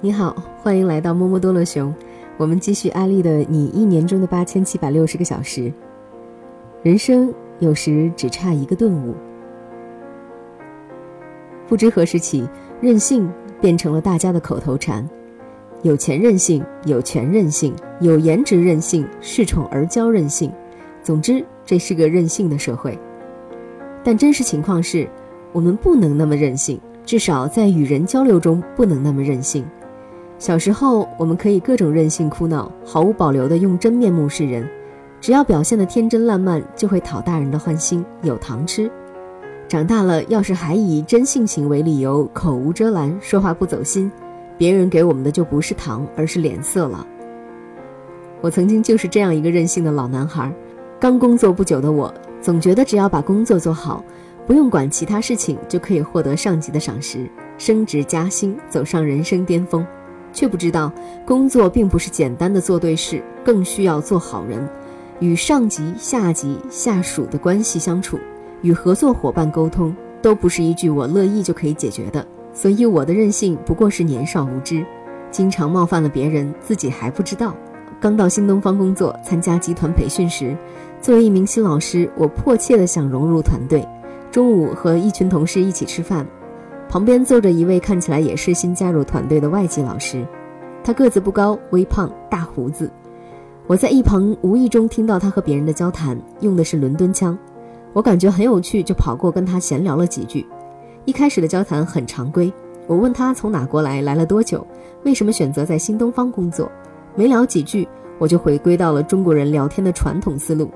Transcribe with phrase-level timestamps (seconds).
[0.00, 1.92] 你好，欢迎来到摸摸多乐熊。
[2.36, 5.72] 我们继续安利的你一年中的八千七百六十个小时。
[6.84, 9.12] 人生有时只差一个顿悟。
[11.66, 12.48] 不知何时起，
[12.80, 13.28] 任性
[13.60, 15.04] 变成了大家的口头禅。
[15.82, 20.52] 有钱任性，有权任性，有颜值任性，恃宠而骄任性。
[21.02, 22.96] 总之，这是个任性的社会。
[24.04, 25.08] 但真实情况是，
[25.52, 29.66] 我们不能那么任性，至少在与人交流中不能那么任性。
[30.38, 34.68] 小时候，我们可以各种任性哭闹，毫无保留地用真面目示人，
[35.20, 38.88] 只要表现得天真烂漫，就会讨大人的欢心，有糖吃。
[39.66, 44.10] 长大了，要是还以真性情为理由，口无遮拦，说话不走心，
[44.56, 47.04] 别人给我们的就不是糖，而是脸色了。
[48.40, 50.50] 我曾经就是这样一个任性的老男孩，
[51.00, 52.14] 刚工作不久的我。
[52.40, 54.04] 总觉得只要把工作做好，
[54.46, 59.84] 不用管其他事情，就可以获得上级的赏识、升职加薪，走上人生巅峰。
[60.38, 60.92] 却不知道，
[61.26, 64.68] 工作并不是简单的做对事，更需要做好人，
[65.18, 68.16] 与上级、下级、下属的关系相处，
[68.62, 72.24] 与合作伙伴沟通，都不是一句“我乐意”就可以解决的。
[72.54, 74.86] 所以，我的任性不过是年少无知，
[75.28, 77.52] 经常冒犯了别人，自己还不知道。
[77.98, 80.56] 刚到新东方工作，参加集团培训时。
[81.02, 83.84] 作为一名新老师，我迫切地想融入团队。
[84.30, 86.24] 中午和一群同事一起吃饭，
[86.88, 90.24] 旁边坐着一位看起来也是新加入团队的外籍老师。
[90.88, 92.90] 他个子不高，微胖，大胡子。
[93.66, 97.38] 我在一旁无意中听到他和别人的交谈，用的是伦敦腔。
[97.92, 100.46] 我感觉很有趣，就跑过跟他闲聊了几句。
[101.04, 102.50] 一开始的交谈很常规，
[102.86, 104.66] 我问他从哪国来，来了多久，
[105.04, 106.72] 为什么选择在新东方工作。
[107.14, 107.86] 没聊几句，
[108.18, 110.70] 我就回归到了中国人聊天的传统思路。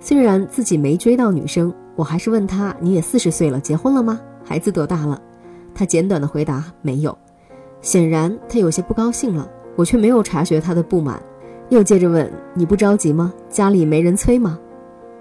[0.00, 4.18] 虽然自己没追到女生，我还是问他：“你也四十岁了，结婚了吗？
[4.42, 5.20] 孩子多大了？”
[5.76, 7.14] 他简短的回答：“没有。”
[7.82, 9.48] 显然他有些不高兴了，
[9.78, 11.22] 我却没有察觉他的不满，
[11.68, 13.32] 又接着问：“你不着急吗？
[13.48, 14.58] 家里没人催吗？”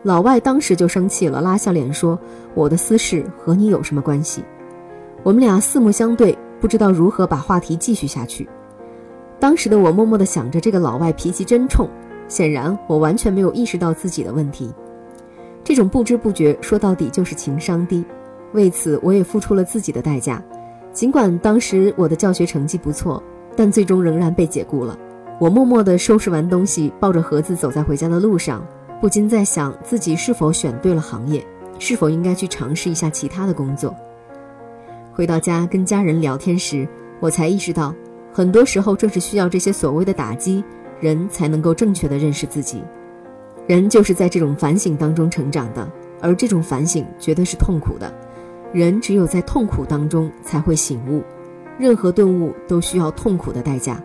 [0.02, 2.18] 老外当时就生气了，拉下脸说
[2.56, 4.44] ：“我的私事和你有什么关系？”
[5.22, 8.50] 我们俩四目相对，不知道如何把话题继续下去。
[9.40, 11.88] 当时的我默默地想着：“这个老外脾气真冲。”
[12.28, 14.74] 显然，我完全没有意识到自己的问题。
[15.64, 18.04] 这种不知不觉，说到底就是情商低。
[18.54, 20.44] 为此，我也付出了自己的代价。
[20.92, 23.22] 尽管当时我的教学成绩不错，
[23.58, 24.98] 但最终仍然被解雇了。
[25.38, 28.66] 我默默地收拾完东西，抱着盒子走在回家的路上，
[29.02, 31.46] 不禁在想自己是否选对了行业，
[31.78, 33.94] 是否应该去尝试一下其他的工作。
[35.12, 36.88] 回到家跟家人聊天时，
[37.20, 37.94] 我才意识到，
[38.32, 40.64] 很多时候正是需要这些所谓的打击。
[41.00, 42.84] 人才能够正确的认识自己，
[43.68, 45.88] 人就是在这种反省当中成长的，
[46.20, 48.12] 而这种反省绝对是痛苦的。
[48.74, 51.22] 人只有在痛苦当中才会醒悟，
[51.80, 54.02] 任何顿悟都需要痛苦的代价。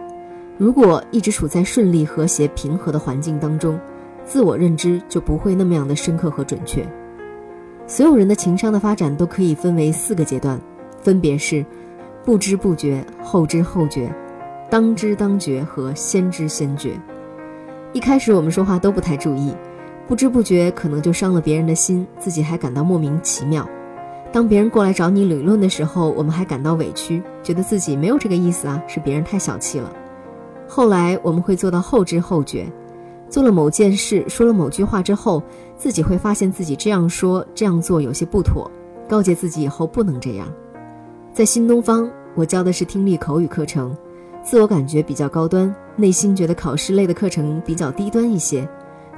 [0.59, 3.79] 如果一直处在顺利、和谐、平和的环境当中，
[4.25, 6.87] 自我认知就不会那么样的深刻和准确。
[7.87, 10.61] 所有人的情商的发展都可以分为四个阶段，
[11.01, 11.65] 分别是
[12.25, 14.15] 不知不觉、后知后觉。
[14.71, 16.93] 当知当觉和先知先觉，
[17.93, 19.53] 一开始我们说话都不太注意，
[20.07, 23.69] 不知不觉可能就伤了别人的心，自己还感到莫名其妙。
[24.33, 29.93] 当别人过来找你理论的时候，我们还感到委屈，觉得自己没有这个意思啊，是别人太小气了。
[30.67, 32.67] 后来我们会做到后知后觉，
[33.29, 35.43] 做了某件事，说了某句话之后，
[35.77, 38.71] 自己会发现自己这样说这样做有些不妥，
[39.07, 40.49] 告诫自己以后不能这样。
[41.35, 43.95] 在新东方，我教的是听力口语课程。
[44.43, 48.67] 自我感觉比较高端，内心觉得考试类的课程比较低端一些，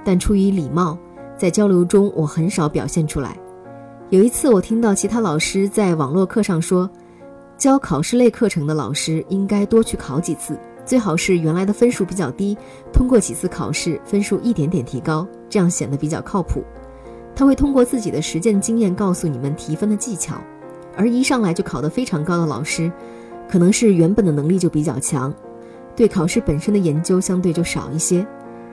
[0.05, 0.99] 但出于礼貌，
[1.39, 3.37] 在交流中我很少表现出来。
[4.11, 6.89] 有一次，我听到其他老师在网络课上说，
[7.57, 12.57] 教考试类课程的老师应该多去考几次，最好是原来的分数比较低，
[12.93, 16.63] 通过几次考试分数一点点提高，这样显得比较靠谱。
[17.35, 20.37] 他会通过自己的实践经验告诉你们提分的技巧，
[20.97, 22.93] 而一上来就考得非常高的老师。
[23.49, 25.33] 可能是原本的能力就比较强，
[25.97, 28.27] 对考试本身的研究相对就少一些。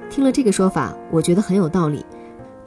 [0.09, 2.05] 听了这个说法，我觉得很有道理，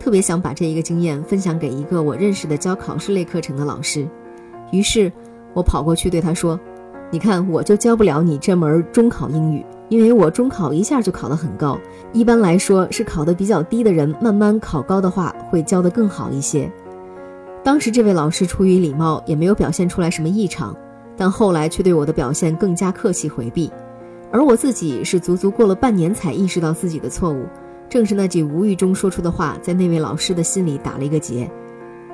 [0.04, 4.06] 特别想把这一个经验分享给一个我认识的教考试类课程的老师。
[4.70, 5.10] 于是，
[5.54, 6.60] 我跑过去对他说
[7.10, 11.80] ：“你看，我就教不了你这门中考英语，因为我中考一下就考得很高。
[12.12, 16.70] 一般来说，是考得比较低的人慢慢考高的话，会教得更好一些。”
[17.64, 20.76] 当时这位老师出于礼貌，也没有表现出来什么异常。
[21.16, 23.72] 但后来却对我的表现更加客气回避，
[24.30, 27.46] 而我自己是足足过了半年才意识到自己的错误。
[27.88, 31.50] 正是那句无意中说出的话，在那位老师的心里打了一个结，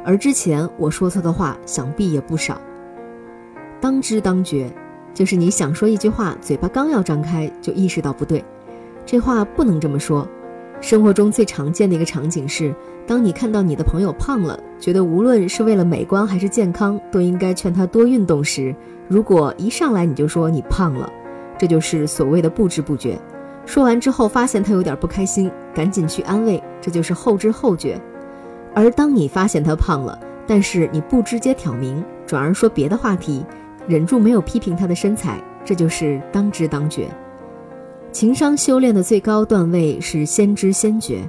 [0.04, 2.60] 而之前我说错的话想必也不少。
[3.80, 4.70] 当知当觉，
[5.14, 8.44] 就是你想说一句话，嘴巴刚要张开，就意识到不对，
[9.06, 10.28] 这话不能这么说。
[10.82, 12.74] 生活中最常见的一个场景是，
[13.06, 18.74] 当你看到你的朋友胖了，觉得无论是为了美观还是健康，都应该劝他多运动时，
[19.08, 21.10] 如果一上来你就说你胖了，
[21.58, 23.18] 这就是所谓的不知不觉。
[23.66, 28.00] 说完之后，发现他有点不开心，赶紧去安慰，这就是后知后觉。
[28.74, 33.44] 而当你发现他胖了，但是你不直接挑明，转而说别的话题，
[33.86, 37.08] 忍住没有批评他的身材，这就是当知当觉。
[38.10, 41.22] 情商修炼的最高段位是先知先觉，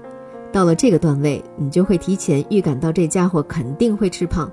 [0.51, 4.51] 到了这个段位，你就会提前预感到这家伙肯定会吃胖。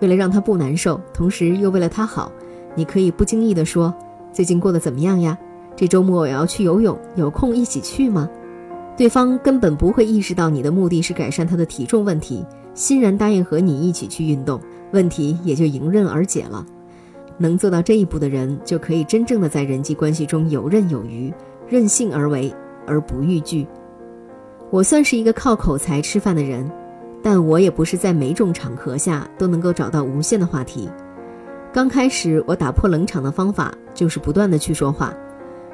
[0.00, 2.32] 为了让他不难受，同时又为了他好，
[2.74, 3.94] 你可以不经意地说
[4.32, 5.38] ：“最近过得怎么样呀？
[5.80, 8.28] 这周末我要去游泳，有空一起去吗？”
[8.98, 12.44] 对方根本不会意识到你的目的是改善他的体重问题，
[12.74, 14.60] 欣然答应和你一起去运动，
[14.92, 16.66] 问题也就迎刃而解了。
[17.38, 21.32] 能做到这一步的人，就可以真正的在人际关系中游刃有余。
[21.66, 22.54] 任性而为，
[22.86, 23.66] 而不逾矩。
[24.68, 26.70] 我算是一个靠口才吃饭的人，
[27.22, 30.90] 但我也不是在每种场合下都能够找到无限的话题。
[31.72, 35.14] 刚开始，我打破冷场的方法就是不断的去说话。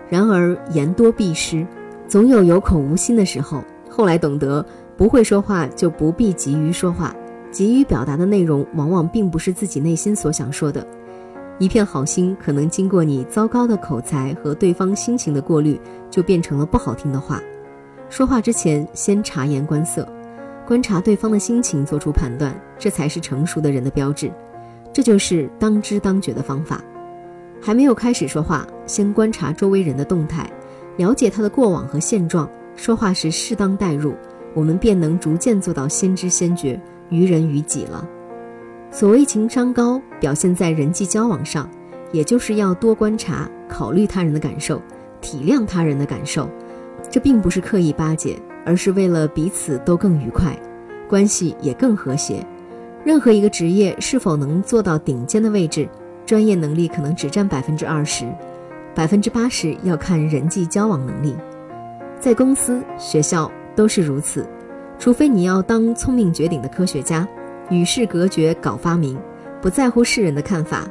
[0.08, 1.66] 然而言多必失，
[2.06, 3.62] 总有有口无心的时候。
[3.88, 4.64] 后来懂得，
[4.96, 7.14] 不会说话就不必急于说话，
[7.50, 10.86] 急于表达的内容往往并不是自己内心所想说的。
[11.58, 15.80] 一片好心，可能经过你糟糕的口才和对方心情的过滤，
[16.10, 17.40] 就变成了不好听的话。
[18.10, 20.06] 说话之前，先察言观色，
[20.66, 24.30] 观察对方的心情，做出判断，这才是成熟的人的标志。
[24.92, 26.82] 这就是当知当觉的方法。
[27.66, 30.48] 还没有开始说话，先观察周围人的动态，
[30.98, 34.14] 了解他的过往和现状，说话时适当带入，
[34.54, 36.80] 我们便能逐渐做到先知先觉，
[37.10, 38.08] 于人于己了。
[38.92, 41.68] 所谓情商高，表现在人际交往上，
[42.12, 44.80] 也就是要多观察、考虑他人的感受，
[45.20, 46.48] 体谅他人的感受。
[47.10, 50.56] 这并不是刻意巴结，而是为了彼此都更愉快，
[51.08, 52.46] 关系也更和谐。
[53.02, 55.88] 任何一个职业是否能做到顶尖的位置，
[56.26, 58.26] 专业能力可能只占百分之二十，
[58.96, 61.36] 百分之八十要看人际交往能力。
[62.18, 64.44] 在公司、学校都是如此，
[64.98, 67.26] 除非你要当聪明绝顶的科学家。
[67.68, 69.18] 与世隔绝搞发明，
[69.60, 70.84] 不在乎世人的看法。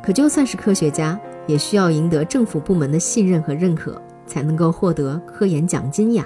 [0.00, 6.24] 可就算是科学家，也需要赢得政府部门的信任和认可，才能够获得科研奖金呀。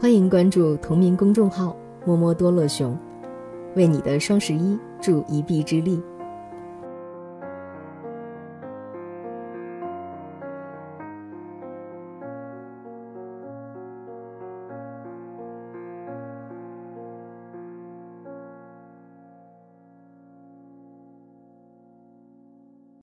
[0.00, 2.96] 欢迎关注同名公众号“摸摸多乐熊”，
[3.74, 6.02] 为你的双十一助一臂之力。